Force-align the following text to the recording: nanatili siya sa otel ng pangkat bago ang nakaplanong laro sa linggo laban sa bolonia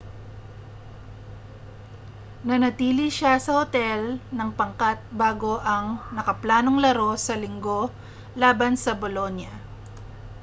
nanatili 2.47 3.05
siya 3.15 3.33
sa 3.45 3.51
otel 3.63 4.01
ng 4.37 4.49
pangkat 4.59 4.97
bago 5.21 5.53
ang 5.73 5.87
nakaplanong 6.17 6.77
laro 6.83 7.11
sa 7.25 7.33
linggo 7.43 7.81
laban 8.41 8.73
sa 8.83 8.91
bolonia 9.01 9.53